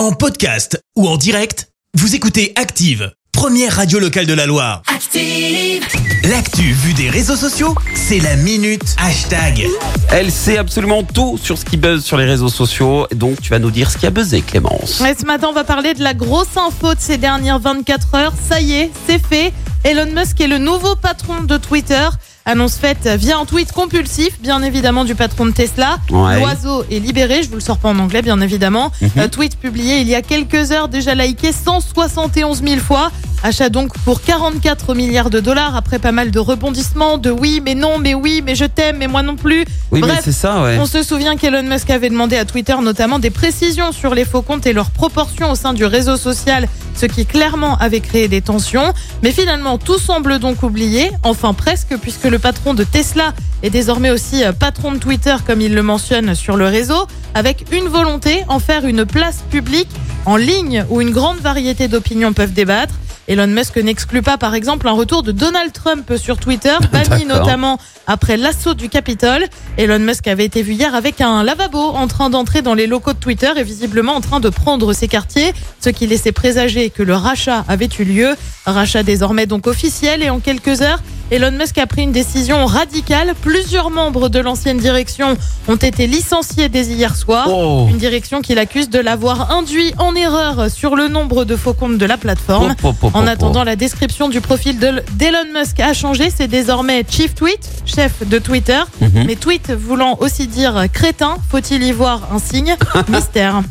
[0.00, 4.80] En podcast ou en direct, vous écoutez Active, première radio locale de la Loire.
[4.86, 5.84] Active.
[6.24, 9.66] L'actu vue des réseaux sociaux, c'est la minute hashtag.
[10.08, 13.08] Elle sait absolument tout sur ce qui buzz sur les réseaux sociaux.
[13.14, 15.00] Donc, tu vas nous dire ce qui a buzzé, Clémence.
[15.00, 18.32] Ouais, ce matin, on va parler de la grosse info de ces dernières 24 heures.
[18.48, 19.52] Ça y est, c'est fait.
[19.84, 22.08] Elon Musk est le nouveau patron de Twitter.
[22.50, 25.98] Annonce faite via un tweet compulsif, bien évidemment, du patron de Tesla.
[26.10, 26.40] Ouais.
[26.40, 28.90] L'oiseau est libéré, je vous le sors pas en anglais, bien évidemment.
[29.00, 29.28] Mhm.
[29.28, 33.12] Tweet publié il y a quelques heures, déjà liké 171 000 fois.
[33.42, 37.74] Achat donc pour 44 milliards de dollars, après pas mal de rebondissements, de oui, mais
[37.74, 39.64] non, mais oui, mais je t'aime, mais moi non plus.
[39.90, 40.76] Oui, mais Bref, c'est ça, ouais.
[40.78, 44.42] on se souvient qu'Elon Musk avait demandé à Twitter notamment des précisions sur les faux
[44.42, 48.42] comptes et leur proportion au sein du réseau social, ce qui clairement avait créé des
[48.42, 48.92] tensions.
[49.22, 53.32] Mais finalement, tout semble donc oublié, enfin presque, puisque le patron de Tesla
[53.62, 57.64] est désormais aussi euh, patron de Twitter, comme il le mentionne sur le réseau, avec
[57.72, 59.88] une volonté, en faire une place publique
[60.26, 62.94] en ligne où une grande variété d'opinions peuvent débattre.
[63.30, 67.78] Elon Musk n'exclut pas, par exemple, un retour de Donald Trump sur Twitter, banni notamment
[68.08, 69.44] après l'assaut du Capitole.
[69.78, 73.12] Elon Musk avait été vu hier avec un lavabo en train d'entrer dans les locaux
[73.12, 77.04] de Twitter et visiblement en train de prendre ses quartiers, ce qui laissait présager que
[77.04, 78.34] le rachat avait eu lieu.
[78.66, 81.00] Rachat désormais donc officiel et en quelques heures,
[81.30, 83.34] Elon Musk a pris une décision radicale.
[83.40, 85.36] Plusieurs membres de l'ancienne direction
[85.68, 87.46] ont été licenciés dès hier soir.
[87.48, 87.86] Oh.
[87.88, 91.98] Une direction qu'il accuse de l'avoir induit en erreur sur le nombre de faux comptes
[91.98, 92.74] de la plateforme.
[92.82, 96.30] Oh, oh, oh, En attendant, la description du profil de- d'Elon Musk a changé.
[96.36, 98.80] C'est désormais Chief Tweet, chef de Twitter.
[99.00, 99.24] Mhm.
[99.26, 102.74] Mais tweet voulant aussi dire crétin, faut-il y voir un signe
[103.08, 103.62] Mystère.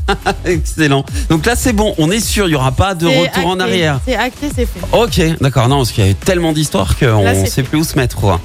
[0.45, 1.03] Excellent.
[1.29, 1.93] Donc là, c'est bon.
[1.97, 3.99] On est sûr, il n'y aura pas de retour en arrière.
[4.05, 4.79] C'est acté, c'est fait.
[4.93, 5.67] Ok, d'accord.
[5.67, 8.39] Non, parce qu'il y a eu tellement d'histoires qu'on sait plus où se mettre.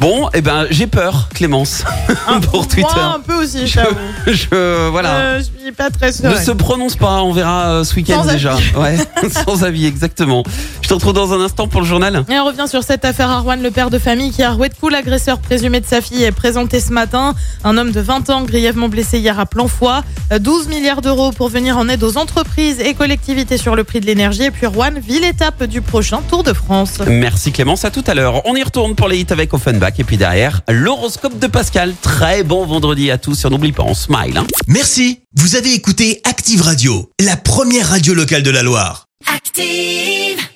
[0.00, 1.82] Bon, eh ben, j'ai peur, Clémence,
[2.52, 2.86] pour Twitter.
[2.94, 3.80] Moi, un peu aussi, Je,
[4.28, 5.08] je- voilà.
[5.16, 6.44] Euh, je suis pas très Ne sereine.
[6.44, 8.54] se prononce pas, on verra euh, ce week-end Sans déjà.
[8.76, 8.96] Ouais,
[9.44, 10.44] sans avis, exactement.
[10.82, 12.24] Je te retrouve dans un instant pour le journal.
[12.30, 14.74] Et on revient sur cette affaire Arwan, le père de famille qui a roué de
[14.74, 17.34] coups l'agresseur présumé de sa fille est présenté ce matin.
[17.64, 20.02] Un homme de 20 ans grièvement blessé hier à Planfoy.
[20.32, 23.98] Euh, 12 milliards d'euros pour venir en aide aux entreprises et collectivités sur le prix
[23.98, 24.44] de l'énergie.
[24.44, 26.98] Et puis Rouen vit l'étape du prochain Tour de France.
[27.08, 28.46] Merci Clémence, à tout à l'heure.
[28.46, 31.94] On y retourne pour les hits avec Offenbach et puis derrière, l'horoscope de Pascal.
[32.02, 34.36] Très bon vendredi à tous sur N'oublie pas, on smile.
[34.36, 34.46] Hein.
[34.66, 39.06] Merci, vous avez écouté Active Radio, la première radio locale de la Loire.
[39.34, 40.47] Active.